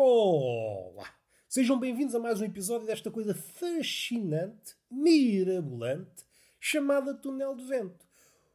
Olá! 0.00 1.12
Sejam 1.48 1.76
bem-vindos 1.76 2.14
a 2.14 2.20
mais 2.20 2.40
um 2.40 2.44
episódio 2.44 2.86
desta 2.86 3.10
coisa 3.10 3.34
fascinante, 3.34 4.76
mirabolante, 4.88 6.24
chamada 6.60 7.12
Túnel 7.12 7.56
de 7.56 7.64
Vento. 7.64 8.06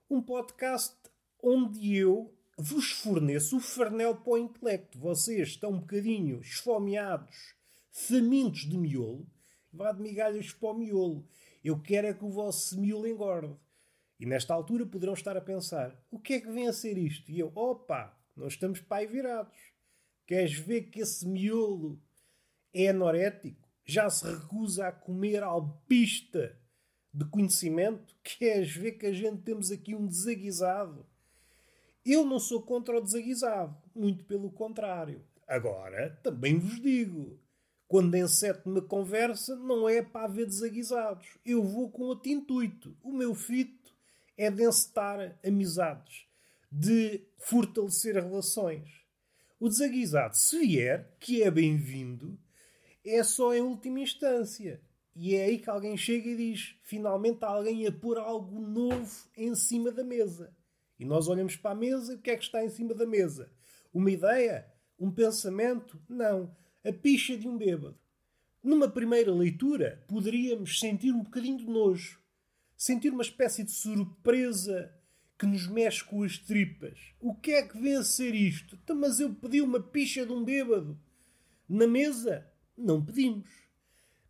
Um 0.10 0.22
podcast 0.22 0.96
onde 1.44 1.98
eu 1.98 2.34
vos 2.58 2.92
forneço 2.92 3.58
o 3.58 3.60
farnel 3.60 4.16
para 4.16 4.32
o 4.32 4.38
intelecto. 4.38 4.98
Vocês 4.98 5.50
estão 5.50 5.72
um 5.72 5.80
bocadinho 5.80 6.40
esfomeados, 6.40 7.54
famintos 7.92 8.62
de 8.62 8.78
miolo, 8.78 9.28
vá 9.70 9.92
de 9.92 10.02
migalhas 10.02 10.54
para 10.54 10.70
o 10.70 10.74
miolo. 10.74 11.28
Eu 11.62 11.78
quero 11.78 12.08
é 12.08 12.14
que 12.14 12.24
o 12.24 12.32
vosso 12.32 12.80
miolo 12.80 13.06
engorde. 13.06 13.54
E 14.18 14.26
nesta 14.26 14.54
altura 14.54 14.86
poderão 14.86 15.14
estar 15.14 15.36
a 15.36 15.42
pensar: 15.42 15.94
o 16.10 16.18
que 16.18 16.36
é 16.36 16.40
que 16.40 16.50
vem 16.50 16.70
a 16.70 16.74
ser 16.74 16.98
isto? 16.98 17.30
E 17.30 17.38
eu, 17.38 17.52
opa, 17.54 18.18
nós 18.34 18.54
estamos 18.54 18.80
pai 18.80 19.06
virados. 19.06 19.73
Queres 20.34 20.54
ver 20.54 20.90
que 20.90 21.00
esse 21.00 21.28
miolo 21.28 22.02
é 22.74 22.88
anorético? 22.88 23.70
Já 23.86 24.10
se 24.10 24.26
recusa 24.26 24.88
a 24.88 24.92
comer 24.92 25.44
alpista 25.44 26.58
de 27.14 27.24
conhecimento? 27.26 28.16
Queres 28.24 28.76
ver 28.76 28.94
que 28.94 29.06
a 29.06 29.14
gente 29.14 29.44
temos 29.44 29.70
aqui 29.72 29.94
um 29.94 30.08
desaguisado? 30.08 31.06
Eu 32.04 32.26
não 32.26 32.40
sou 32.40 32.64
contra 32.64 32.98
o 32.98 33.02
desaguisado, 33.02 33.78
muito 33.94 34.24
pelo 34.24 34.50
contrário. 34.50 35.24
Agora, 35.48 36.20
também 36.24 36.58
vos 36.58 36.82
digo, 36.82 37.40
quando 37.88 38.18
enceto 38.18 38.68
uma 38.68 38.82
conversa, 38.82 39.56
não 39.56 39.88
é 39.88 40.02
para 40.02 40.26
haver 40.26 40.48
desaguisados. 40.48 41.28
Eu 41.46 41.62
vou 41.62 41.92
com 41.92 42.06
outro 42.06 42.32
intuito. 42.32 42.98
O 43.04 43.12
meu 43.12 43.36
fito 43.36 43.96
é 44.36 44.50
de 44.50 44.64
encetar 44.64 45.38
amizades, 45.46 46.26
de 46.72 47.22
fortalecer 47.38 48.16
relações. 48.16 49.03
O 49.64 49.70
desaguisado, 49.70 50.36
se 50.36 50.60
vier, 50.60 51.16
que 51.22 51.42
é 51.42 51.50
bem-vindo, 51.50 52.38
é 53.02 53.24
só 53.24 53.56
em 53.56 53.62
última 53.62 54.02
instância. 54.02 54.82
E 55.16 55.36
é 55.36 55.46
aí 55.46 55.58
que 55.58 55.70
alguém 55.70 55.96
chega 55.96 56.28
e 56.28 56.36
diz: 56.36 56.76
finalmente 56.84 57.46
há 57.46 57.48
alguém 57.48 57.88
a 57.88 57.92
pôr 57.94 58.18
algo 58.18 58.60
novo 58.60 59.10
em 59.38 59.56
cima 59.56 59.90
da 59.90 60.04
mesa. 60.04 60.54
E 61.00 61.06
nós 61.06 61.30
olhamos 61.30 61.56
para 61.56 61.72
a 61.72 61.76
mesa 61.76 62.12
e 62.12 62.16
o 62.18 62.20
que 62.20 62.32
é 62.32 62.36
que 62.36 62.44
está 62.44 62.62
em 62.62 62.68
cima 62.68 62.94
da 62.94 63.06
mesa? 63.06 63.50
Uma 63.94 64.12
ideia? 64.12 64.70
Um 65.00 65.10
pensamento? 65.10 65.98
Não. 66.10 66.54
A 66.84 66.92
picha 66.92 67.38
de 67.38 67.48
um 67.48 67.58
bêbado. 67.58 67.98
Numa 68.62 68.90
primeira 68.90 69.34
leitura, 69.34 70.04
poderíamos 70.10 70.78
sentir 70.78 71.14
um 71.14 71.24
bocadinho 71.24 71.60
de 71.60 71.68
nojo, 71.68 72.20
sentir 72.76 73.14
uma 73.14 73.24
espécie 73.24 73.64
de 73.64 73.72
surpresa 73.72 74.94
que 75.44 75.48
nos 75.48 75.68
mexe 75.68 76.02
com 76.02 76.24
as 76.24 76.38
tripas. 76.38 76.98
O 77.20 77.36
que 77.36 77.52
é 77.52 77.68
que 77.68 77.78
vem 77.78 78.02
ser 78.02 78.34
isto? 78.34 78.80
Então, 78.82 78.96
mas 78.96 79.20
eu 79.20 79.34
pedi 79.34 79.60
uma 79.60 79.82
picha 79.82 80.26
de 80.26 80.32
um 80.32 80.42
bêbado. 80.42 80.98
Na 81.68 81.86
mesa, 81.86 82.50
não 82.78 83.04
pedimos. 83.04 83.50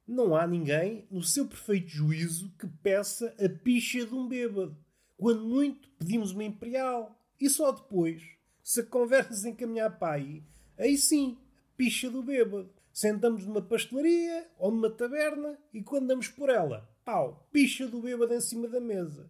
Não 0.07 0.35
há 0.35 0.47
ninguém, 0.47 1.05
no 1.11 1.21
seu 1.21 1.47
perfeito 1.47 1.89
juízo, 1.89 2.51
que 2.57 2.65
peça 2.65 3.31
a 3.39 3.47
picha 3.47 4.03
de 4.07 4.15
um 4.15 4.27
bêbado. 4.27 4.75
Quando 5.15 5.45
muito, 5.45 5.87
pedimos 5.99 6.31
uma 6.31 6.43
imperial. 6.43 7.15
E 7.39 7.47
só 7.47 7.71
depois, 7.71 8.23
se 8.63 8.79
a 8.79 8.85
conversa 8.85 9.47
encaminhar 9.47 9.99
para 9.99 10.15
aí, 10.15 10.43
aí 10.79 10.97
sim, 10.97 11.37
picha 11.77 12.09
do 12.09 12.23
bêbado. 12.23 12.73
Sentamos 12.91 13.45
numa 13.45 13.61
pastelaria 13.61 14.49
ou 14.57 14.71
numa 14.71 14.89
taberna 14.89 15.59
e 15.71 15.83
quando 15.83 16.07
damos 16.07 16.27
por 16.27 16.49
ela, 16.49 16.89
pau, 17.05 17.47
picha 17.51 17.87
do 17.87 18.01
bêbado 18.01 18.33
em 18.33 18.41
cima 18.41 18.67
da 18.67 18.79
mesa. 18.79 19.29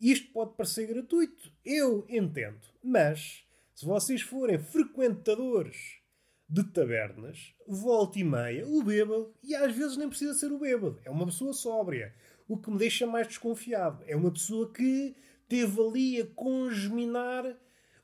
Isto 0.00 0.32
pode 0.32 0.56
parecer 0.56 0.86
gratuito, 0.86 1.50
eu 1.64 2.06
entendo, 2.08 2.60
mas 2.82 3.44
se 3.74 3.86
vocês 3.86 4.20
forem 4.20 4.58
frequentadores 4.58 6.00
de 6.48 6.62
tabernas, 6.64 7.54
volta 7.66 8.18
e 8.18 8.24
meia, 8.24 8.66
o 8.66 8.82
bêbado, 8.82 9.34
e 9.42 9.54
às 9.54 9.74
vezes 9.74 9.96
nem 9.96 10.08
precisa 10.08 10.34
ser 10.34 10.52
o 10.52 10.58
bêbado, 10.58 11.00
é 11.04 11.10
uma 11.10 11.26
pessoa 11.26 11.52
sóbria. 11.52 12.14
O 12.46 12.56
que 12.56 12.70
me 12.70 12.78
deixa 12.78 13.06
mais 13.06 13.26
desconfiado 13.26 14.04
é 14.06 14.14
uma 14.14 14.30
pessoa 14.30 14.72
que 14.72 15.16
teve 15.48 15.80
ali 15.80 16.20
a 16.20 16.26
congeminar 16.26 17.56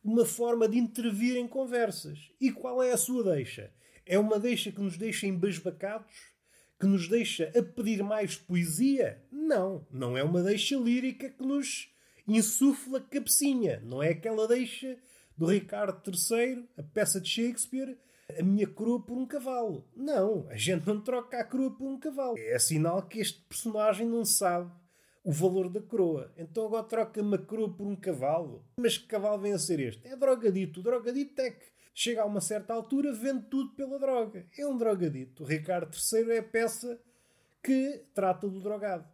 uma 0.03 0.25
forma 0.25 0.69
de 0.69 0.79
intervir 0.79 1.37
em 1.37 1.47
conversas. 1.47 2.19
E 2.41 2.51
qual 2.51 2.83
é 2.83 2.93
a 2.93 2.97
sua 2.97 3.35
deixa? 3.35 3.73
É 4.05 4.19
uma 4.19 4.39
deixa 4.41 4.73
que 4.73 4.81
nos 4.81 4.97
deixa 4.97 5.27
embasbacados? 5.27 6.33
Que 6.83 6.87
nos 6.89 7.07
deixa 7.07 7.53
a 7.57 7.63
pedir 7.63 8.03
mais 8.03 8.35
poesia? 8.35 9.23
Não, 9.31 9.87
não 9.89 10.19
é 10.19 10.25
uma 10.25 10.43
deixa 10.43 10.75
lírica 10.75 11.31
que 11.31 11.47
nos 11.47 11.89
insufla 12.27 13.01
cabecinha. 13.01 13.81
Não 13.85 14.03
é 14.03 14.09
aquela 14.09 14.49
deixa 14.49 14.99
do 15.39 15.47
Ricardo 15.47 16.03
III, 16.05 16.69
a 16.77 16.83
peça 16.83 17.21
de 17.21 17.29
Shakespeare, 17.29 17.97
a 18.37 18.43
minha 18.43 18.67
coroa 18.67 19.01
por 19.01 19.17
um 19.17 19.25
cavalo. 19.25 19.89
Não, 19.95 20.49
a 20.49 20.57
gente 20.57 20.85
não 20.85 21.01
troca 21.01 21.39
a 21.39 21.45
coroa 21.45 21.71
por 21.71 21.87
um 21.87 22.01
cavalo. 22.01 22.37
É 22.37 22.59
sinal 22.59 23.01
que 23.03 23.21
este 23.21 23.41
personagem 23.43 24.09
não 24.09 24.25
sabe 24.25 24.69
o 25.25 25.31
valor 25.31 25.69
da 25.69 25.81
coroa. 25.81 26.33
Então 26.37 26.67
agora 26.67 26.83
troca 26.85 27.23
uma 27.23 27.39
coroa 27.39 27.73
por 27.73 27.87
um 27.87 27.97
cavalo. 27.97 28.65
Mas 28.77 28.99
que 28.99 29.07
cavalo 29.07 29.41
vem 29.41 29.53
a 29.53 29.59
ser 29.59 29.81
este? 29.81 30.07
É 30.07 30.17
drogadito. 30.17 30.81
O 30.81 30.83
drogadito 30.83 31.41
é 31.41 31.51
que 31.51 31.67
chega 31.95 32.23
a 32.23 32.27
uma 32.27 32.41
certa 32.41 32.75
altura, 32.75 33.13
vende 33.13 33.47
tudo 33.47 33.75
pela 33.75 33.99
droga. 33.99 34.47
É 34.59 34.67
um 34.67 34.77
drogadito. 34.77 35.45
O 35.45 35.47
Ricardo 35.47 35.95
III 35.95 36.33
é 36.33 36.39
a 36.39 36.43
peça 36.43 37.01
que 37.63 38.05
trata 38.13 38.49
do 38.49 38.61
drogado. 38.61 39.09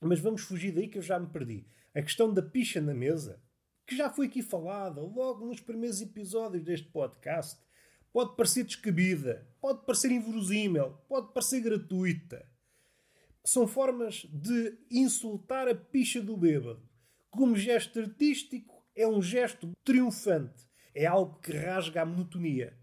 Mas 0.00 0.20
vamos 0.20 0.42
fugir 0.42 0.72
daí 0.72 0.88
que 0.88 0.98
eu 0.98 1.02
já 1.02 1.18
me 1.18 1.26
perdi. 1.26 1.66
A 1.94 2.02
questão 2.02 2.32
da 2.32 2.42
picha 2.42 2.80
na 2.80 2.92
mesa, 2.92 3.40
que 3.86 3.96
já 3.96 4.10
foi 4.10 4.26
aqui 4.26 4.42
falada 4.42 5.00
logo 5.00 5.46
nos 5.46 5.60
primeiros 5.60 6.02
episódios 6.02 6.62
deste 6.62 6.88
podcast, 6.88 7.58
pode 8.12 8.36
parecer 8.36 8.64
descabida, 8.64 9.48
pode 9.60 9.86
parecer 9.86 10.10
inverosímil, 10.10 10.98
pode 11.08 11.32
parecer 11.32 11.60
gratuita. 11.60 12.46
São 13.46 13.66
formas 13.66 14.26
de 14.30 14.76
insultar 14.90 15.68
a 15.68 15.74
picha 15.74 16.20
do 16.20 16.36
bêbado. 16.36 16.82
Como 17.30 17.56
gesto 17.56 18.00
artístico, 18.00 18.84
é 18.94 19.06
um 19.06 19.22
gesto 19.22 19.72
triunfante 19.84 20.66
é 20.96 21.04
algo 21.04 21.38
que 21.40 21.52
rasga 21.52 22.00
a 22.00 22.06
monotonia. 22.06 22.74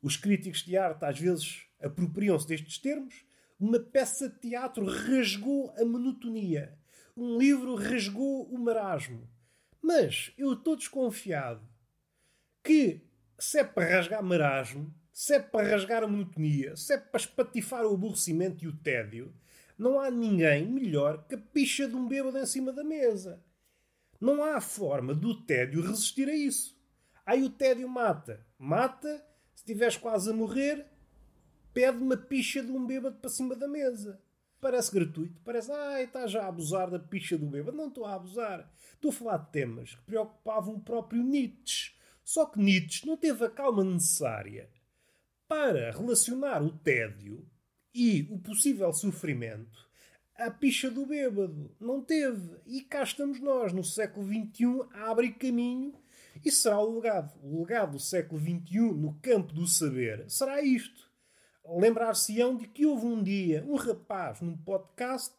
Os 0.00 0.16
críticos 0.16 0.64
de 0.64 0.76
arte 0.76 1.04
às 1.04 1.20
vezes 1.20 1.66
apropriam-se 1.78 2.48
destes 2.48 2.78
termos. 2.78 3.26
Uma 3.60 3.78
peça 3.78 4.30
de 4.30 4.38
teatro 4.38 4.86
rasgou 4.86 5.74
a 5.76 5.84
monotonia. 5.84 6.74
Um 7.14 7.36
livro 7.36 7.74
rasgou 7.74 8.48
o 8.50 8.58
marasmo. 8.58 9.28
Mas 9.82 10.32
eu 10.38 10.54
estou 10.54 10.76
desconfiado 10.76 11.68
que 12.64 13.02
se 13.38 13.58
é 13.58 13.64
para 13.64 13.96
rasgar 13.96 14.22
marasmo, 14.22 14.92
se 15.12 15.34
é 15.34 15.40
para 15.40 15.68
rasgar 15.68 16.02
a 16.02 16.08
monotonia, 16.08 16.74
se 16.74 16.94
é 16.94 16.98
para 16.98 17.20
espatifar 17.20 17.84
o 17.84 17.94
aborrecimento 17.94 18.64
e 18.64 18.68
o 18.68 18.76
tédio, 18.76 19.34
não 19.78 20.00
há 20.00 20.10
ninguém 20.10 20.66
melhor 20.66 21.24
que 21.28 21.36
a 21.36 21.38
picha 21.38 21.86
de 21.86 21.94
um 21.94 22.08
bêbado 22.08 22.36
em 22.36 22.46
cima 22.46 22.72
da 22.72 22.82
mesa. 22.82 23.40
Não 24.20 24.42
há 24.42 24.60
forma 24.60 25.14
do 25.14 25.40
tédio 25.44 25.80
resistir 25.80 26.28
a 26.28 26.34
isso. 26.34 26.76
Aí 27.24 27.44
o 27.44 27.50
tédio 27.50 27.88
mata. 27.88 28.44
Mata, 28.58 29.24
se 29.54 29.62
estiveres 29.62 29.96
quase 29.96 30.30
a 30.30 30.32
morrer, 30.32 30.84
pede 31.72 31.98
uma 31.98 32.16
picha 32.16 32.60
de 32.60 32.72
um 32.72 32.84
bêbado 32.84 33.18
para 33.18 33.30
cima 33.30 33.54
da 33.54 33.68
mesa. 33.68 34.20
Parece 34.60 34.92
gratuito, 34.92 35.40
parece, 35.44 35.70
ai, 35.70 36.04
está 36.04 36.26
já 36.26 36.42
a 36.42 36.48
abusar 36.48 36.90
da 36.90 36.98
picha 36.98 37.38
do 37.38 37.46
bêbado. 37.46 37.76
Não 37.76 37.86
estou 37.86 38.04
a 38.04 38.14
abusar. 38.14 38.68
Estou 38.94 39.12
a 39.12 39.14
falar 39.14 39.36
de 39.36 39.52
temas 39.52 39.94
que 39.94 40.02
preocupavam 40.02 40.74
o 40.74 40.80
próprio 40.80 41.22
Nietzsche. 41.22 41.92
Só 42.24 42.46
que 42.46 42.58
Nietzsche 42.58 43.06
não 43.06 43.16
teve 43.16 43.44
a 43.44 43.48
calma 43.48 43.84
necessária 43.84 44.68
para 45.46 45.92
relacionar 45.92 46.62
o 46.62 46.76
tédio 46.78 47.48
e 47.94 48.28
o 48.30 48.38
possível 48.38 48.92
sofrimento 48.92 49.88
à 50.38 50.50
picha 50.50 50.90
do 50.90 51.04
bêbado. 51.04 51.74
Não 51.80 52.00
teve. 52.00 52.56
E 52.66 52.80
cá 52.82 53.02
estamos 53.02 53.40
nós, 53.40 53.72
no 53.72 53.82
século 53.82 54.26
XXI, 54.26 54.86
a 54.94 55.10
abrir 55.10 55.32
caminho 55.32 55.92
e 56.44 56.50
será 56.50 56.80
o 56.80 56.94
legado. 56.94 57.38
O 57.42 57.60
legado 57.60 57.92
do 57.92 57.98
século 57.98 58.40
XXI 58.40 58.78
no 58.94 59.18
campo 59.20 59.52
do 59.52 59.66
saber 59.66 60.24
será 60.30 60.62
isto. 60.62 61.08
Lembrar-se-ão 61.66 62.56
de 62.56 62.66
que 62.66 62.86
houve 62.86 63.04
um 63.04 63.22
dia 63.22 63.64
um 63.68 63.74
rapaz 63.74 64.40
num 64.40 64.56
podcast 64.56 65.34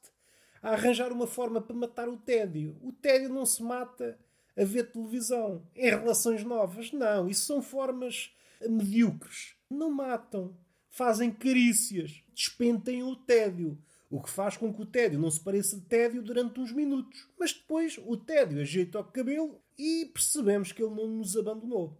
a 0.62 0.72
arranjar 0.72 1.12
uma 1.12 1.25
forma 1.25 1.62
para 1.62 1.75
matar 1.75 2.10
o 2.10 2.18
tédio. 2.18 2.78
O 2.81 2.92
tédio 2.92 3.30
não 3.30 3.46
se 3.46 3.63
mata 3.63 4.19
a 4.56 4.63
ver 4.63 4.92
televisão, 4.92 5.66
em 5.74 5.90
relações 5.90 6.44
novas. 6.44 6.92
Não, 6.92 7.30
isso 7.30 7.46
são 7.46 7.62
formas 7.62 8.36
medíocres. 8.62 9.56
Não 9.69 9.90
matam. 9.90 10.54
Fazem 10.89 11.31
carícias. 11.31 12.24
Despentem 12.33 13.03
o 13.03 13.15
tédio. 13.15 13.77
O 14.09 14.21
que 14.21 14.30
faz 14.30 14.57
com 14.57 14.74
que 14.74 14.81
o 14.81 14.86
tédio 14.86 15.19
não 15.19 15.30
se 15.30 15.39
pareça 15.39 15.75
de 15.75 15.83
tédio 15.83 16.21
durante 16.21 16.59
uns 16.59 16.71
minutos. 16.71 17.27
Mas 17.39 17.53
depois 17.53 18.00
o 18.06 18.18
tédio 18.18 18.62
ajeita 18.62 19.00
o 19.00 19.03
cabelo 19.03 19.62
e 19.77 20.09
percebemos 20.13 20.71
que 20.71 20.83
ele 20.83 20.95
não 20.95 21.07
nos 21.07 21.38
abandonou. 21.38 21.97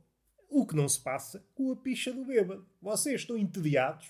O 0.50 0.66
que 0.66 0.76
não 0.76 0.90
se 0.90 1.00
passa 1.00 1.46
com 1.54 1.72
a 1.72 1.76
picha 1.76 2.12
do 2.12 2.26
bêbado. 2.26 2.68
Vocês 2.82 3.22
estão 3.22 3.38
entediados 3.38 4.08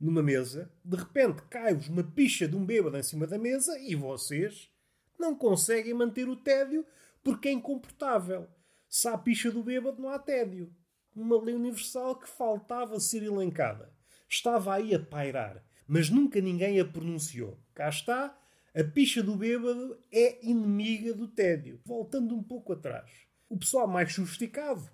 numa 0.00 0.22
mesa, 0.22 0.70
de 0.84 0.96
repente 0.96 1.42
cai-vos 1.48 1.88
uma 1.88 2.04
picha 2.04 2.46
de 2.46 2.54
um 2.54 2.64
bêbado 2.64 2.96
em 2.96 3.02
cima 3.02 3.26
da 3.26 3.38
mesa 3.38 3.78
e 3.78 3.94
vocês 3.94 4.70
não 5.18 5.34
conseguem 5.34 5.94
manter 5.94 6.28
o 6.28 6.36
tédio 6.36 6.84
porque 7.24 7.48
é 7.48 7.52
incomportável. 7.52 8.46
Se 8.88 9.08
há 9.08 9.16
picha 9.16 9.50
do 9.50 9.62
bêbado, 9.62 10.00
não 10.00 10.10
há 10.10 10.18
tédio. 10.18 10.72
uma 11.14 11.42
lei 11.42 11.54
universal 11.54 12.18
que 12.18 12.28
faltava 12.28 13.00
ser 13.00 13.22
elencada. 13.22 13.90
Estava 14.28 14.74
aí 14.74 14.94
a 14.94 15.00
pairar, 15.00 15.64
mas 15.86 16.10
nunca 16.10 16.40
ninguém 16.40 16.80
a 16.80 16.84
pronunciou. 16.84 17.58
Cá 17.74 17.88
está, 17.88 18.36
a 18.74 18.84
picha 18.84 19.22
do 19.22 19.36
bêbado 19.36 19.98
é 20.12 20.44
inimiga 20.44 21.14
do 21.14 21.28
tédio. 21.28 21.80
Voltando 21.84 22.34
um 22.34 22.42
pouco 22.42 22.72
atrás. 22.72 23.10
O 23.48 23.56
pessoal 23.56 23.86
mais 23.86 24.12
sofisticado, 24.12 24.90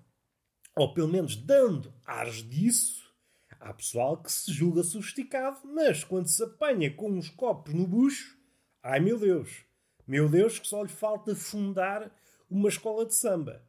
ou 0.75 0.93
pelo 0.93 1.07
menos 1.07 1.35
dando 1.35 1.93
ares 2.05 2.47
disso, 2.47 3.13
há 3.59 3.73
pessoal 3.73 4.21
que 4.21 4.31
se 4.31 4.51
julga 4.53 4.83
sofisticado, 4.83 5.59
mas 5.65 6.03
quando 6.03 6.27
se 6.27 6.43
apanha 6.43 6.93
com 6.93 7.11
uns 7.11 7.29
copos 7.29 7.73
no 7.73 7.87
bucho, 7.87 8.37
ai 8.81 8.99
meu 8.99 9.17
Deus, 9.17 9.65
meu 10.07 10.29
Deus, 10.29 10.59
que 10.59 10.67
só 10.67 10.83
lhe 10.83 10.89
falta 10.89 11.35
fundar 11.35 12.11
uma 12.49 12.69
escola 12.69 13.05
de 13.05 13.15
samba. 13.15 13.63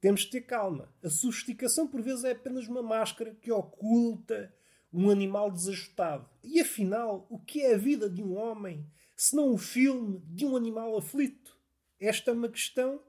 Temos 0.00 0.22
de 0.22 0.30
ter 0.30 0.42
calma. 0.42 0.92
A 1.02 1.08
sofisticação, 1.08 1.86
por 1.86 2.02
vezes, 2.02 2.24
é 2.24 2.32
apenas 2.32 2.66
uma 2.66 2.82
máscara 2.82 3.34
que 3.34 3.52
oculta 3.52 4.52
um 4.92 5.10
animal 5.10 5.50
desajustado. 5.50 6.28
E 6.42 6.60
afinal, 6.60 7.26
o 7.30 7.38
que 7.38 7.62
é 7.62 7.74
a 7.74 7.78
vida 7.78 8.10
de 8.10 8.22
um 8.22 8.36
homem 8.36 8.86
se 9.16 9.34
não 9.34 9.52
o 9.52 9.58
filme 9.58 10.20
de 10.26 10.44
um 10.44 10.56
animal 10.56 10.96
aflito? 10.96 11.56
Esta 11.98 12.30
é 12.30 12.34
uma 12.34 12.48
questão 12.48 13.00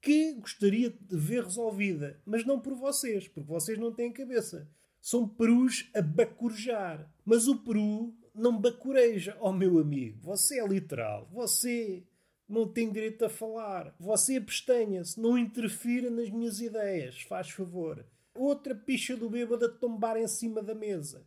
que 0.00 0.34
gostaria 0.34 0.90
de 0.90 1.16
ver 1.16 1.44
resolvida, 1.44 2.20
mas 2.24 2.44
não 2.44 2.60
por 2.60 2.74
vocês, 2.74 3.26
porque 3.26 3.48
vocês 3.48 3.78
não 3.78 3.92
têm 3.92 4.12
cabeça. 4.12 4.68
São 5.00 5.28
perus 5.28 5.88
a 5.94 6.02
bacurejar. 6.02 7.10
Mas 7.24 7.48
o 7.48 7.56
peru 7.56 8.14
não 8.34 8.58
bacureja, 8.58 9.36
oh 9.40 9.52
meu 9.52 9.78
amigo. 9.78 10.18
Você 10.22 10.60
é 10.60 10.66
literal. 10.66 11.28
Você 11.32 12.04
não 12.48 12.66
tem 12.66 12.90
direito 12.90 13.24
a 13.24 13.28
falar. 13.28 13.94
Você 13.98 14.36
apestanha-se, 14.36 15.20
não 15.20 15.36
interfira 15.36 16.10
nas 16.10 16.30
minhas 16.30 16.60
ideias, 16.60 17.22
faz 17.22 17.50
favor. 17.50 18.04
Outra 18.38 18.74
picha 18.74 19.16
do 19.16 19.28
bêbado 19.28 19.64
a 19.64 19.68
tombar 19.68 20.16
em 20.16 20.28
cima 20.28 20.62
da 20.62 20.74
mesa. 20.74 21.26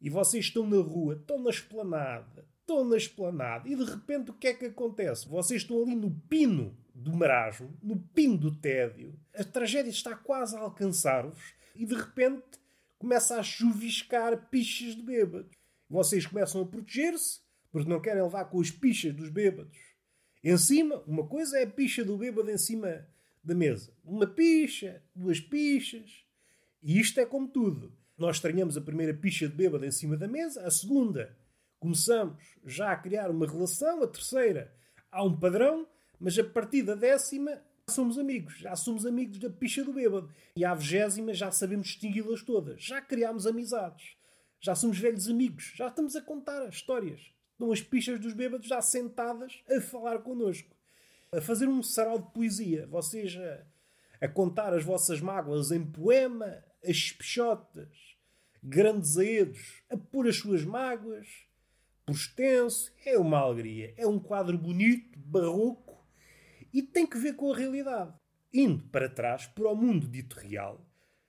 E 0.00 0.10
vocês 0.10 0.46
estão 0.46 0.66
na 0.66 0.78
rua, 0.78 1.14
estão 1.14 1.38
na 1.42 1.50
esplanada, 1.50 2.46
estão 2.60 2.84
na 2.84 2.96
esplanada, 2.96 3.68
e 3.68 3.74
de 3.74 3.84
repente 3.84 4.30
o 4.30 4.34
que 4.34 4.48
é 4.48 4.54
que 4.54 4.66
acontece? 4.66 5.28
Vocês 5.28 5.62
estão 5.62 5.82
ali 5.82 5.94
no 5.94 6.10
pino 6.28 6.76
do 6.94 7.12
marasmo, 7.12 7.76
no 7.82 7.98
pino 7.98 8.36
do 8.36 8.54
tédio, 8.54 9.18
a 9.34 9.44
tragédia 9.44 9.90
está 9.90 10.14
quase 10.14 10.56
a 10.56 10.60
alcançar-vos, 10.60 11.54
e 11.74 11.86
de 11.86 11.94
repente 11.94 12.58
começa 12.98 13.38
a 13.38 13.42
chuviscar 13.42 14.48
pichas 14.48 14.94
de 14.96 15.02
bêbados. 15.02 15.56
Vocês 15.88 16.26
começam 16.26 16.62
a 16.62 16.66
proteger-se, 16.66 17.40
porque 17.70 17.88
não 17.88 18.00
querem 18.00 18.22
levar 18.22 18.46
com 18.46 18.60
as 18.60 18.70
pichas 18.70 19.14
dos 19.14 19.30
bêbados 19.30 19.96
em 20.48 20.56
cima, 20.56 21.02
uma 21.08 21.26
coisa 21.26 21.58
é 21.58 21.64
a 21.64 21.66
picha 21.66 22.04
do 22.04 22.16
bêbado 22.16 22.48
em 22.48 22.56
cima 22.56 23.04
da 23.42 23.52
mesa. 23.52 23.92
Uma 24.04 24.28
picha, 24.28 25.02
duas 25.12 25.40
pichas. 25.40 26.24
E 26.86 27.00
isto 27.00 27.18
é 27.18 27.26
como 27.26 27.48
tudo. 27.48 27.92
Nós 28.16 28.36
estranhamos 28.36 28.76
a 28.76 28.80
primeira 28.80 29.12
picha 29.12 29.48
de 29.48 29.56
bêbado 29.56 29.84
em 29.84 29.90
cima 29.90 30.16
da 30.16 30.28
mesa, 30.28 30.64
a 30.64 30.70
segunda, 30.70 31.36
começamos 31.80 32.40
já 32.64 32.92
a 32.92 32.96
criar 32.96 33.28
uma 33.28 33.44
relação, 33.44 34.04
a 34.04 34.06
terceira, 34.06 34.72
há 35.10 35.24
um 35.24 35.36
padrão, 35.36 35.84
mas 36.20 36.38
a 36.38 36.44
partir 36.44 36.84
da 36.84 36.94
décima 36.94 37.60
somos 37.90 38.16
amigos. 38.16 38.58
Já 38.58 38.76
somos 38.76 39.04
amigos 39.04 39.40
da 39.40 39.50
picha 39.50 39.82
do 39.82 39.92
bêbado. 39.92 40.32
E 40.54 40.64
à 40.64 40.74
vigésima 40.74 41.34
já 41.34 41.50
sabemos 41.50 41.88
distingui-las 41.88 42.42
todas. 42.42 42.80
Já 42.80 43.00
criámos 43.00 43.48
amizades. 43.48 44.16
Já 44.60 44.76
somos 44.76 44.96
velhos 44.96 45.28
amigos. 45.28 45.72
Já 45.74 45.88
estamos 45.88 46.14
a 46.14 46.22
contar 46.22 46.68
histórias. 46.68 47.20
Estão 47.50 47.72
as 47.72 47.82
pichas 47.82 48.20
dos 48.20 48.32
bêbados 48.32 48.68
já 48.68 48.80
sentadas 48.80 49.60
a 49.68 49.80
falar 49.80 50.20
connosco. 50.20 50.76
A 51.32 51.40
fazer 51.40 51.66
um 51.66 51.82
sarau 51.82 52.20
de 52.20 52.30
poesia. 52.30 52.86
Vocês 52.86 53.36
a, 54.20 54.28
contar 54.28 54.72
as 54.74 54.84
vossas 54.84 55.20
mágoas 55.20 55.70
em 55.70 55.84
poema, 55.84 56.62
as 56.84 57.12
pichotas, 57.12 58.16
grandes 58.62 59.16
aedos, 59.16 59.82
a 59.90 59.96
pôr 59.96 60.28
as 60.28 60.36
suas 60.36 60.64
mágoas, 60.64 61.26
por 62.04 62.14
extenso. 62.14 62.92
É 63.04 63.18
uma 63.18 63.38
alegria. 63.38 63.94
É 63.96 64.06
um 64.06 64.18
quadro 64.18 64.56
bonito, 64.56 65.18
barroco 65.18 65.86
e 66.76 66.82
tem 66.82 67.06
que 67.06 67.16
ver 67.16 67.34
com 67.34 67.50
a 67.50 67.56
realidade. 67.56 68.12
Indo 68.52 68.84
para 68.88 69.08
trás, 69.08 69.46
para 69.46 69.70
o 69.70 69.74
mundo 69.74 70.06
dito 70.06 70.38
real, 70.38 70.86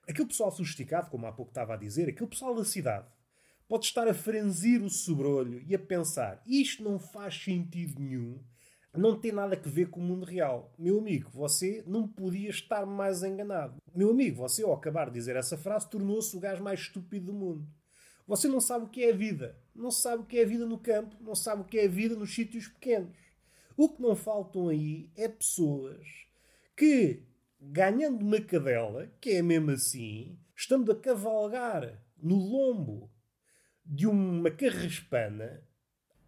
aquele 0.08 0.28
pessoal 0.28 0.52
sofisticado, 0.52 1.10
como 1.10 1.26
há 1.26 1.32
pouco 1.32 1.52
estava 1.52 1.74
a 1.74 1.78
dizer, 1.78 2.10
aquele 2.10 2.30
pessoal 2.30 2.54
da 2.54 2.66
cidade, 2.66 3.08
pode 3.66 3.86
estar 3.86 4.10
a 4.10 4.14
franzir 4.14 4.82
o 4.82 4.90
sobrolho 4.90 5.64
e 5.66 5.74
a 5.74 5.80
pensar 5.80 6.44
isto 6.46 6.84
não 6.84 7.00
faz 7.00 7.42
sentido 7.42 8.02
nenhum, 8.02 8.44
não 8.98 9.20
tem 9.20 9.32
nada 9.32 9.56
a 9.56 9.70
ver 9.70 9.90
com 9.90 10.00
o 10.00 10.04
mundo 10.04 10.26
real. 10.26 10.74
Meu 10.78 11.00
amigo, 11.00 11.30
você 11.32 11.84
não 11.86 12.08
podia 12.08 12.50
estar 12.50 12.86
mais 12.86 13.24
enganado. 13.24 13.78
Meu 13.94 14.10
amigo, 14.10 14.38
você 14.38 14.64
ao 14.64 14.74
acabar 14.74 15.08
de 15.08 15.14
dizer 15.14 15.36
essa 15.36 15.58
frase 15.58 15.90
tornou-se 15.90 16.36
o 16.36 16.40
gajo 16.40 16.64
mais 16.64 16.80
estúpido 16.80 17.28
do 17.28 17.34
mundo. 17.34 17.68
Você 18.28 18.48
não 18.48 18.60
sabe 18.60 18.86
o 18.86 18.90
que 18.90 19.04
é 19.04 19.12
a 19.12 19.16
vida. 19.16 19.58
Não 19.74 19.92
sabe 19.92 20.24
o 20.24 20.26
que 20.26 20.40
é 20.40 20.44
a 20.44 20.48
vida 20.48 20.66
no 20.66 20.80
campo, 20.80 21.16
não 21.22 21.36
sabe 21.36 21.62
o 21.62 21.66
que 21.66 21.78
é 21.78 21.86
a 21.86 21.90
vida 21.90 22.16
nos 22.16 22.34
sítios 22.34 22.68
pequenos. 22.68 23.16
O 23.78 23.88
que 23.88 24.02
não 24.02 24.16
faltam 24.16 24.70
aí 24.70 25.08
é 25.16 25.28
pessoas 25.28 26.08
que, 26.76 27.22
ganhando 27.62 28.26
uma 28.26 28.42
cadela, 28.42 29.08
que 29.22 29.30
é 29.30 29.42
mesmo 29.44 29.70
assim, 29.70 30.36
estando 30.56 30.92
a 30.92 30.96
cavalgar 30.96 32.04
no 32.18 32.36
lombo 32.36 33.12
de 33.86 34.08
uma 34.08 34.50
carraspana, 34.50 35.64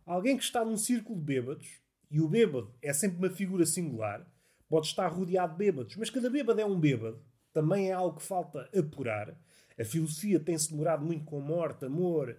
alguém 0.05 0.37
que 0.37 0.43
está 0.43 0.63
num 0.63 0.77
círculo 0.77 1.17
de 1.17 1.25
bêbados, 1.25 1.81
e 2.09 2.19
o 2.19 2.27
bêbado 2.27 2.73
é 2.81 2.93
sempre 2.93 3.17
uma 3.17 3.29
figura 3.29 3.65
singular, 3.65 4.25
pode 4.67 4.87
estar 4.87 5.07
rodeado 5.07 5.53
de 5.53 5.57
bêbados, 5.57 5.95
mas 5.95 6.09
cada 6.09 6.29
bêbado 6.29 6.59
é 6.59 6.65
um 6.65 6.79
bêbado, 6.79 7.23
também 7.53 7.89
é 7.89 7.93
algo 7.93 8.17
que 8.17 8.23
falta 8.23 8.69
apurar. 8.77 9.35
A 9.79 9.83
filosofia 9.83 10.39
tem-se 10.39 10.71
demorado 10.71 11.05
muito 11.05 11.25
com 11.25 11.39
morte, 11.39 11.85
amor, 11.85 12.37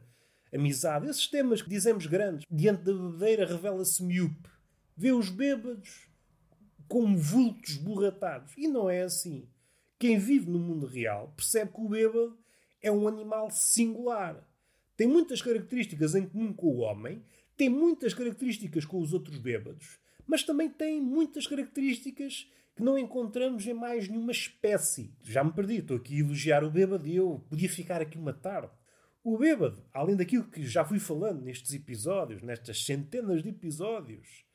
amizade, 0.53 1.07
esses 1.07 1.27
temas 1.27 1.63
que 1.63 1.71
dizemos 1.71 2.07
grandes. 2.07 2.45
Diante 2.51 2.83
da 2.85 2.93
bebedeira 2.93 3.47
revela-se 3.47 4.03
miúpe. 4.03 4.49
Vê 4.97 5.13
os 5.13 5.31
bêbados 5.31 6.09
como 6.87 7.17
vultos 7.17 7.77
borratados. 7.77 8.53
E 8.57 8.69
não 8.69 8.91
é 8.91 9.03
assim. 9.03 9.49
Quem 9.99 10.19
vive 10.19 10.51
no 10.51 10.59
mundo 10.59 10.87
real 10.87 11.33
percebe 11.37 11.73
que 11.73 11.81
o 11.81 11.89
bêbado 11.89 12.39
é 12.83 12.93
um 12.93 13.09
animal 13.09 13.51
singular 13.51 14.47
tem 15.01 15.09
muitas 15.09 15.41
características 15.41 16.15
em 16.15 16.29
comum 16.29 16.53
com 16.53 16.67
o 16.67 16.81
homem, 16.81 17.25
tem 17.61 17.69
muitas 17.69 18.15
características 18.15 18.87
com 18.87 18.99
os 19.03 19.13
outros 19.13 19.37
bêbados, 19.37 19.99
mas 20.27 20.43
também 20.43 20.71
tem 20.71 20.99
muitas 20.99 21.47
características 21.47 22.51
que 22.75 22.83
não 22.83 22.97
encontramos 22.97 23.67
em 23.67 23.75
mais 23.75 24.09
nenhuma 24.09 24.33
espécie. 24.33 25.15
Já 25.23 25.45
me 25.45 25.53
perdi, 25.53 25.77
estou 25.77 25.99
aqui 25.99 26.17
a 26.17 26.21
elogiar 26.21 26.65
o 26.65 26.71
bêbado 26.71 27.07
e 27.07 27.17
eu 27.17 27.45
podia 27.51 27.69
ficar 27.69 28.01
aqui 28.01 28.17
uma 28.17 28.33
tarde. 28.33 28.73
O 29.23 29.37
bêbado, 29.37 29.85
além 29.93 30.17
daquilo 30.17 30.51
que 30.51 30.65
já 30.65 30.87
fui 30.87 30.99
falando 30.99 31.43
nestes 31.43 31.75
episódios, 31.75 32.41
nestas 32.41 32.83
centenas 32.83 33.43
de 33.43 33.51
episódios, 33.51 34.47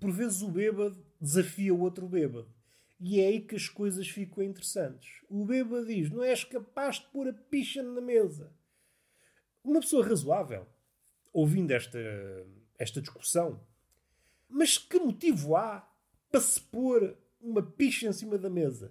por 0.00 0.10
vezes 0.10 0.40
o 0.40 0.50
bêbado 0.50 0.96
desafia 1.20 1.74
o 1.74 1.80
outro 1.80 2.08
bêbado. 2.08 2.48
E 2.98 3.20
é 3.20 3.26
aí 3.26 3.40
que 3.42 3.54
as 3.54 3.68
coisas 3.68 4.08
ficam 4.08 4.42
interessantes. 4.42 5.20
O 5.28 5.44
bêbado 5.44 5.84
diz: 5.84 6.08
Não 6.08 6.22
és 6.22 6.42
capaz 6.42 7.00
de 7.00 7.06
pôr 7.08 7.28
a 7.28 7.34
picha 7.34 7.82
na 7.82 8.00
mesa. 8.00 8.50
Uma 9.62 9.80
pessoa 9.80 10.08
razoável, 10.08 10.66
ouvindo 11.36 11.70
esta, 11.70 11.98
esta 12.78 12.98
discussão, 12.98 13.60
mas 14.48 14.78
que 14.78 14.98
motivo 14.98 15.54
há 15.54 15.86
para 16.30 16.40
se 16.40 16.58
pôr 16.58 17.14
uma 17.38 17.62
picha 17.62 18.08
em 18.08 18.12
cima 18.12 18.38
da 18.38 18.48
mesa? 18.48 18.90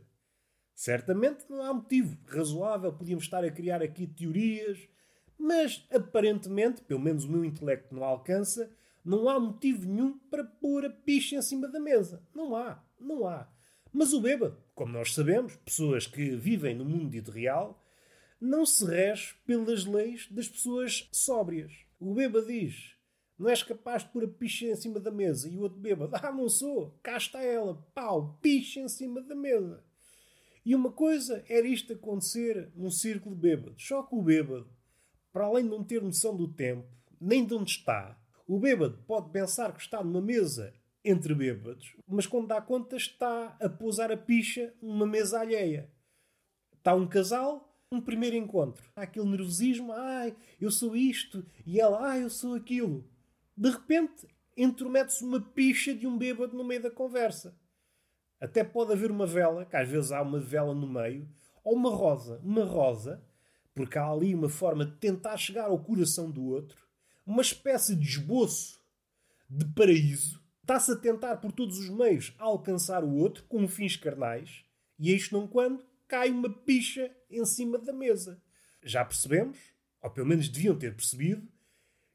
Certamente 0.75 1.45
não 1.49 1.63
há 1.63 1.73
motivo 1.73 2.15
razoável, 2.27 2.93
podíamos 2.93 3.23
estar 3.23 3.43
a 3.43 3.49
criar 3.49 3.81
aqui 3.81 4.05
teorias, 4.05 4.77
mas 5.39 5.87
aparentemente, 5.91 6.83
pelo 6.83 6.99
menos 6.99 7.23
o 7.23 7.31
meu 7.31 7.43
intelecto 7.43 7.95
não 7.95 8.03
alcança, 8.03 8.69
não 9.03 9.27
há 9.27 9.39
motivo 9.39 9.87
nenhum 9.87 10.15
para 10.29 10.43
pôr 10.43 10.85
a 10.85 10.89
picha 10.91 11.37
em 11.37 11.41
cima 11.41 11.67
da 11.67 11.79
mesa. 11.79 12.21
Não 12.31 12.55
há, 12.55 12.83
não 12.99 13.25
há. 13.27 13.49
Mas 13.91 14.13
o 14.13 14.21
bêbado, 14.21 14.61
como 14.75 14.93
nós 14.93 15.15
sabemos, 15.15 15.55
pessoas 15.57 16.05
que 16.05 16.35
vivem 16.35 16.75
no 16.75 16.85
mundo 16.85 17.09
dito 17.09 17.31
real, 17.31 17.83
não 18.39 18.67
se 18.67 18.85
rege 18.85 19.33
pelas 19.47 19.85
leis 19.85 20.27
das 20.29 20.47
pessoas 20.47 21.09
sóbrias. 21.11 21.84
O 21.99 22.13
bêbado 22.13 22.47
diz: 22.47 22.95
Não 23.37 23.49
és 23.49 23.63
capaz 23.63 24.03
de 24.03 24.09
pôr 24.09 24.23
a 24.23 24.27
picha 24.27 24.65
em 24.65 24.75
cima 24.75 24.99
da 24.99 25.11
mesa. 25.11 25.49
E 25.49 25.57
o 25.57 25.61
outro 25.61 25.79
bêbado: 25.79 26.15
Ah, 26.15 26.31
não 26.31 26.49
sou. 26.49 26.97
Cá 27.01 27.17
está 27.17 27.41
ela. 27.41 27.75
Pau, 27.93 28.37
picha 28.41 28.79
em 28.79 28.87
cima 28.87 29.21
da 29.21 29.35
mesa. 29.35 29.83
E 30.65 30.73
uma 30.73 30.91
coisa 30.91 31.43
era 31.47 31.67
isto 31.67 31.93
acontecer 31.93 32.71
num 32.75 32.89
círculo 32.89 33.35
de 33.35 33.41
bêbados. 33.41 33.87
Só 33.87 34.01
que 34.01 34.15
o 34.15 34.21
bêbado, 34.21 34.67
para 35.31 35.45
além 35.45 35.63
de 35.63 35.69
não 35.69 35.83
ter 35.83 36.01
noção 36.01 36.35
do 36.35 36.47
tempo, 36.47 36.87
nem 37.21 37.45
de 37.45 37.53
onde 37.53 37.71
está, 37.71 38.19
o 38.47 38.59
bêbado 38.59 38.97
pode 39.05 39.29
pensar 39.29 39.73
que 39.73 39.81
está 39.81 40.03
numa 40.03 40.21
mesa 40.21 40.73
entre 41.03 41.35
bêbados, 41.35 41.95
mas 42.07 42.25
quando 42.25 42.47
dá 42.47 42.59
conta 42.59 42.95
está 42.95 43.55
a 43.61 43.69
pousar 43.69 44.11
a 44.11 44.17
picha 44.17 44.73
numa 44.81 45.05
mesa 45.05 45.39
alheia. 45.39 45.91
Está 46.73 46.95
um 46.95 47.07
casal 47.07 47.74
um 47.91 48.01
primeiro 48.01 48.35
encontro. 48.35 48.83
Há 48.95 49.03
aquele 49.03 49.29
nervosismo, 49.29 49.91
ai, 49.93 50.35
eu 50.59 50.71
sou 50.71 50.95
isto, 50.95 51.45
e 51.65 51.79
ela, 51.79 52.07
ai, 52.09 52.23
eu 52.23 52.29
sou 52.29 52.55
aquilo. 52.55 53.05
De 53.55 53.69
repente, 53.69 54.27
intromete-se 54.57 55.23
uma 55.23 55.39
picha 55.39 55.93
de 55.93 56.07
um 56.07 56.17
bêbado 56.17 56.55
no 56.55 56.63
meio 56.63 56.81
da 56.81 56.91
conversa. 56.91 57.57
Até 58.39 58.63
pode 58.63 58.91
haver 58.91 59.11
uma 59.11 59.25
vela, 59.25 59.65
que 59.65 59.75
às 59.75 59.87
vezes 59.87 60.11
há 60.11 60.21
uma 60.21 60.39
vela 60.39 60.73
no 60.73 60.87
meio, 60.87 61.27
Ou 61.63 61.75
uma 61.75 61.89
rosa. 61.89 62.39
Uma 62.43 62.63
rosa, 62.63 63.23
porque 63.73 63.97
há 63.97 64.09
ali 64.09 64.35
uma 64.35 64.49
forma 64.49 64.85
de 64.85 64.93
tentar 64.97 65.35
chegar 65.37 65.65
ao 65.65 65.79
coração 65.79 66.29
do 66.29 66.43
outro, 66.45 66.85
uma 67.25 67.41
espécie 67.41 67.95
de 67.95 68.07
esboço 68.07 68.79
de 69.49 69.65
paraíso, 69.73 70.41
está-se 70.61 70.91
a 70.91 70.95
tentar 70.95 71.37
por 71.37 71.51
todos 71.51 71.77
os 71.77 71.89
meios 71.89 72.33
alcançar 72.37 73.03
o 73.03 73.15
outro 73.15 73.43
com 73.45 73.67
fins 73.67 73.95
carnais, 73.95 74.63
e 74.97 75.13
isto 75.13 75.37
não 75.37 75.47
quando 75.47 75.83
cai 76.07 76.31
uma 76.31 76.49
picha 76.49 77.11
em 77.29 77.45
cima 77.45 77.77
da 77.77 77.93
mesa. 77.93 78.41
Já 78.83 79.03
percebemos, 79.03 79.57
ou 80.01 80.09
pelo 80.09 80.27
menos 80.27 80.49
deviam 80.49 80.77
ter 80.77 80.95
percebido, 80.95 81.47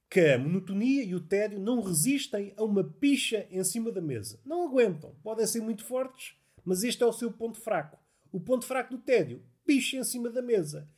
que 0.08 0.20
a 0.20 0.38
monotonia 0.38 1.04
e 1.04 1.14
o 1.14 1.20
tédio 1.20 1.60
não 1.60 1.80
resistem 1.80 2.52
a 2.56 2.64
uma 2.64 2.82
picha 2.82 3.46
em 3.50 3.62
cima 3.62 3.92
da 3.92 4.00
mesa. 4.00 4.40
Não 4.44 4.66
aguentam. 4.66 5.14
Podem 5.22 5.46
ser 5.46 5.60
muito 5.60 5.84
fortes, 5.84 6.34
mas 6.64 6.82
este 6.82 7.02
é 7.02 7.06
o 7.06 7.12
seu 7.12 7.30
ponto 7.30 7.60
fraco. 7.60 7.98
O 8.32 8.40
ponto 8.40 8.66
fraco 8.66 8.96
do 8.96 9.02
tédio, 9.02 9.42
picha 9.64 9.96
em 9.96 10.04
cima 10.04 10.28
da 10.28 10.42
mesa. 10.42 10.88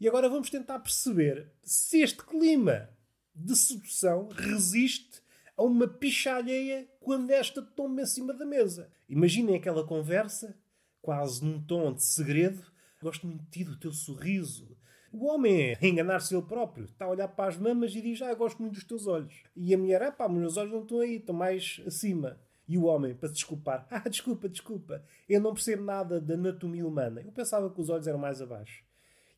E 0.00 0.08
agora 0.08 0.28
vamos 0.28 0.50
tentar 0.50 0.78
perceber 0.78 1.52
se 1.62 2.00
este 2.00 2.24
clima 2.24 2.88
de 3.34 3.54
sedução 3.54 4.28
resiste 4.28 5.22
a 5.56 5.62
uma 5.62 5.86
picha 5.86 6.34
alheia 6.34 6.88
quando 6.98 7.30
esta 7.30 7.62
tomba 7.62 8.02
em 8.02 8.06
cima 8.06 8.32
da 8.32 8.44
mesa. 8.44 8.90
Imaginem 9.08 9.56
aquela 9.56 9.86
conversa, 9.86 10.56
quase 11.02 11.44
num 11.44 11.60
tom 11.60 11.92
de 11.92 12.02
segredo. 12.02 12.64
Gosto 13.02 13.26
muito 13.26 13.42
de 13.42 13.50
ti, 13.50 13.64
do 13.64 13.76
teu 13.76 13.92
sorriso, 13.92 14.74
o 15.12 15.26
homem 15.26 15.72
é 15.72 15.86
enganar-se 15.86 16.34
ele 16.34 16.42
próprio. 16.42 16.86
Está 16.86 17.04
a 17.04 17.10
olhar 17.10 17.28
para 17.28 17.50
as 17.50 17.58
mamas 17.58 17.94
e 17.94 18.00
diz: 18.00 18.22
Ah, 18.22 18.32
gosto 18.32 18.62
muito 18.62 18.76
dos 18.76 18.84
teus 18.84 19.06
olhos. 19.06 19.42
E 19.54 19.74
a 19.74 19.78
mulher: 19.78 20.02
Ah, 20.02 20.10
pá, 20.10 20.26
meus 20.26 20.56
olhos 20.56 20.72
não 20.72 20.82
estão 20.82 21.00
aí, 21.00 21.16
estão 21.16 21.34
mais 21.34 21.82
acima. 21.86 22.40
E 22.66 22.78
o 22.78 22.84
homem, 22.84 23.14
para 23.14 23.28
se 23.28 23.34
desculpar: 23.34 23.86
Ah, 23.92 24.08
desculpa, 24.08 24.48
desculpa, 24.48 25.04
eu 25.28 25.38
não 25.38 25.52
percebo 25.52 25.84
nada 25.84 26.18
da 26.18 26.32
anatomia 26.32 26.86
humana. 26.86 27.20
Eu 27.20 27.30
pensava 27.30 27.68
que 27.68 27.78
os 27.78 27.90
olhos 27.90 28.06
eram 28.06 28.18
mais 28.18 28.40
abaixo. 28.40 28.82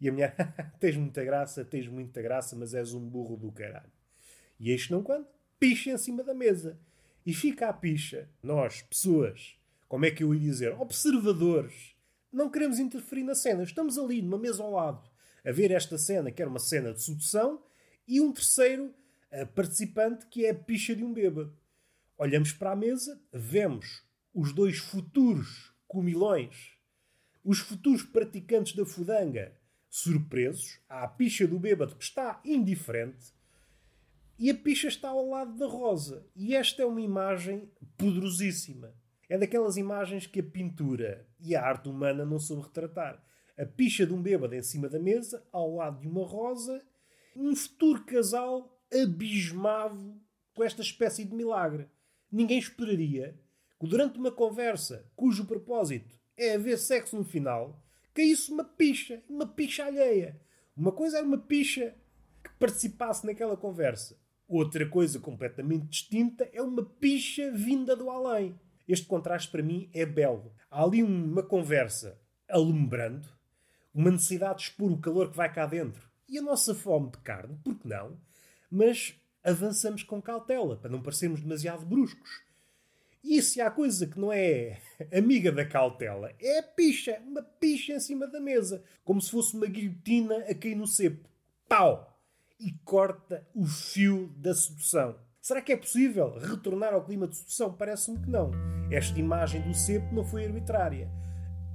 E 0.01 0.09
a 0.09 0.13
mulher: 0.13 0.37
Tens 0.79 0.97
muita 0.97 1.25
graça, 1.25 1.65
tens 1.65 1.89
muita 1.89 2.23
graça, 2.23 2.55
mas 2.55 2.73
és 2.73 2.95
um 2.95 3.01
burro 3.01 3.37
do 3.37 3.51
caralho. 3.51 3.91
E 4.61 4.71
este 4.71 4.93
não 4.93 5.03
quando? 5.03 5.27
Picha 5.59 5.91
em 5.91 5.99
cima 5.99 6.23
da 6.23 6.35
mesa. 6.35 6.79
E 7.27 7.35
fica 7.35 7.69
a 7.69 7.73
picha. 7.73 8.29
Nós, 8.41 8.83
pessoas, 8.83 9.59
como 9.95 10.07
é 10.07 10.11
que 10.11 10.25
eu 10.25 10.35
ia 10.35 10.41
dizer? 10.41 10.73
Observadores. 10.73 11.95
Não 12.33 12.51
queremos 12.51 12.81
interferir 12.81 13.23
na 13.23 13.37
cena. 13.37 13.63
Estamos 13.63 13.97
ali, 13.97 14.21
numa 14.21 14.37
mesa 14.37 14.61
ao 14.61 14.73
lado 14.73 15.09
a 15.45 15.53
ver 15.53 15.71
esta 15.71 15.97
cena, 15.97 16.33
que 16.33 16.43
era 16.43 16.51
uma 16.51 16.59
cena 16.59 16.93
de 16.93 17.01
sedução, 17.01 17.63
e 18.09 18.21
um 18.21 18.33
terceiro 18.33 18.87
uh, 18.87 19.47
participante, 19.55 20.27
que 20.27 20.47
é 20.47 20.51
a 20.51 20.55
picha 20.55 20.97
de 20.97 21.05
um 21.05 21.13
bêbado. 21.13 21.57
Olhamos 22.19 22.51
para 22.51 22.73
a 22.73 22.77
mesa, 22.77 23.23
vemos 23.33 24.05
os 24.35 24.53
dois 24.53 24.79
futuros 24.79 25.73
comilões, 25.87 26.73
os 27.45 27.61
futuros 27.61 28.03
praticantes 28.03 28.75
da 28.75 28.85
fudanga, 28.85 29.57
surpresos, 29.89 30.81
há 30.89 31.05
a 31.05 31.09
picha 31.09 31.47
do 31.47 31.61
bêbado 31.61 31.95
que 31.95 32.03
está 32.03 32.41
indiferente, 32.45 33.33
e 34.41 34.51
a 34.51 34.55
picha 34.57 34.89
está 34.89 35.11
ao 35.11 35.25
lado 35.25 35.57
da 35.57 35.69
rosa. 35.69 36.27
E 36.35 36.57
esta 36.57 36.83
é 36.83 36.85
uma 36.85 37.01
imagem 37.01 37.71
poderosíssima. 37.97 38.93
É 39.29 39.39
daquelas 39.39 39.77
imagens 39.77 40.27
que 40.27 40.41
a 40.41 40.45
pintura 40.45 41.27
e 41.41 41.57
a 41.57 41.63
arte 41.63 41.89
humana 41.89 42.25
não 42.25 42.39
soube 42.39 42.65
retratar 42.65 43.23
a 43.57 43.65
picha 43.65 44.07
de 44.07 44.13
um 44.13 44.21
bêbado 44.21 44.55
em 44.55 44.63
cima 44.63 44.89
da 44.89 44.99
mesa, 44.99 45.47
ao 45.53 45.77
lado 45.77 46.01
de 46.01 46.09
uma 46.09 46.27
rosa, 46.27 46.83
um 47.37 47.55
futuro 47.55 48.05
casal 48.05 48.81
abismado 48.93 50.21
com 50.55 50.65
esta 50.65 50.83
espécie 50.83 51.25
de 51.25 51.35
milagre. 51.35 51.89
Ninguém 52.31 52.59
esperaria 52.59 53.39
que 53.79 53.87
durante 53.87 54.19
uma 54.19 54.31
conversa 54.31 55.09
cujo 55.15 55.45
propósito 55.45 56.19
é 56.37 56.55
haver 56.55 56.79
sexo 56.79 57.17
no 57.17 57.25
final, 57.25 57.81
caísse 58.13 58.51
uma 58.51 58.65
picha, 58.65 59.23
uma 59.29 59.47
picha 59.47 59.85
alheia. 59.85 60.41
Uma 60.77 60.91
coisa 60.91 61.19
era 61.19 61.27
uma 61.27 61.39
picha 61.39 61.95
que 62.43 62.51
participasse 62.59 63.25
naquela 63.25 63.57
conversa. 63.57 64.19
Outra 64.49 64.89
coisa 64.89 65.19
completamente 65.21 65.87
distinta 65.87 66.49
é 66.53 66.61
uma 66.61 66.85
picha 66.85 67.51
vinda 67.53 67.95
do 67.97 68.11
além. 68.11 68.59
Este 68.87 69.07
contraste 69.07 69.51
para 69.51 69.63
mim 69.63 69.89
é 69.93 70.05
belo. 70.05 70.53
Há 70.71 70.83
ali 70.83 71.03
uma 71.03 71.43
conversa 71.43 72.21
alumbrando, 72.49 73.29
uma 73.95 74.11
necessidade 74.11 74.59
de 74.59 74.65
expor 74.65 74.93
o 74.93 74.99
calor 74.99 75.31
que 75.31 75.37
vai 75.37 75.53
cá 75.53 75.67
dentro. 75.67 76.09
E 76.29 76.39
a 76.39 76.43
nossa 76.43 76.75
fome 76.75 77.11
de 77.11 77.19
carne, 77.19 77.59
por 77.63 77.79
que 77.79 77.89
não? 77.89 78.19
Mas 78.71 79.15
avançamos 79.43 80.03
com 80.03 80.21
cautela, 80.21 80.77
para 80.77 80.91
não 80.91 81.03
parecermos 81.03 81.41
demasiado 81.41 81.85
bruscos. 81.85 82.43
E 83.23 83.41
se 83.41 83.61
há 83.61 83.71
coisa 83.71 84.07
que 84.07 84.19
não 84.21 84.31
é 84.31 84.81
amiga 85.11 85.51
da 85.51 85.65
cautela, 85.65 86.31
é 86.39 86.59
a 86.59 86.63
picha, 86.63 87.19
uma 87.27 87.43
picha 87.43 87.95
em 87.95 88.01
cima 88.01 88.27
da 88.27 88.39
mesa, 88.39 88.85
como 89.03 89.21
se 89.21 89.31
fosse 89.31 89.55
uma 89.57 89.67
guilhotina 89.67 90.39
a 90.49 90.55
cair 90.55 90.75
no 90.75 90.87
cepo. 90.87 91.29
Pau! 91.69 92.11
E 92.61 92.73
corta 92.85 93.47
o 93.55 93.67
fio 93.67 94.29
da 94.37 94.55
sedução. 94.55 95.19
Será 95.45 95.61
que 95.61 95.73
é 95.73 95.77
possível 95.77 96.39
retornar 96.39 96.95
ao 96.95 97.05
clima 97.05 97.29
de 97.29 97.37
sedução? 97.37 97.71
Parece-me 97.71 98.19
que 98.19 98.31
não. 98.31 98.51
Esta 98.91 99.21
imagem 99.21 99.61
do 99.61 99.75
cepo 99.75 100.15
não 100.15 100.25
foi 100.25 100.47
arbitrária 100.47 101.07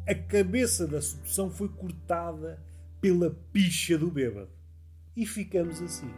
a 0.09 0.15
cabeça 0.15 0.87
da 0.87 0.99
sedução 0.99 1.51
foi 1.51 1.69
cortada 1.69 2.59
pela 2.99 3.29
picha 3.53 3.95
do 3.95 4.09
bêbado. 4.09 4.49
E 5.15 5.23
ficamos 5.23 5.79
assim. 5.83 6.11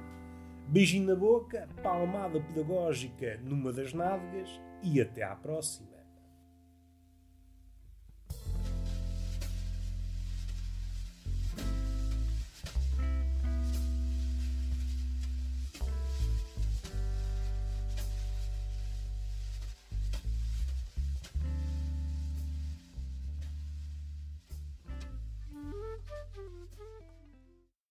Beijinho 0.69 1.07
na 1.07 1.15
boca, 1.15 1.67
palmada 1.83 2.39
pedagógica 2.39 3.37
numa 3.43 3.73
das 3.73 3.93
nádegas 3.93 4.49
e 4.81 5.01
até 5.01 5.23
à 5.23 5.35
próxima. 5.35 5.90